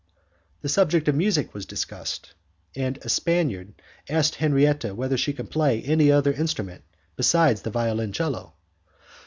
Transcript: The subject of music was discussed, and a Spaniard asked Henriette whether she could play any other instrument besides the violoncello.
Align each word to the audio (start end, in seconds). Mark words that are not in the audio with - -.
The 0.63 0.67
subject 0.69 1.07
of 1.09 1.13
music 1.13 1.53
was 1.53 1.67
discussed, 1.67 2.33
and 2.75 2.97
a 3.03 3.07
Spaniard 3.07 3.75
asked 4.09 4.33
Henriette 4.33 4.95
whether 4.95 5.15
she 5.15 5.31
could 5.31 5.51
play 5.51 5.79
any 5.83 6.11
other 6.11 6.33
instrument 6.33 6.81
besides 7.15 7.61
the 7.61 7.69
violoncello. 7.69 8.55